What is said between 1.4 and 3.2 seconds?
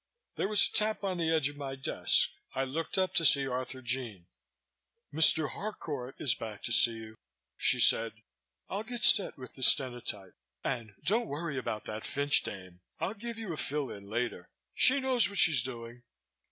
of my desk. I looked up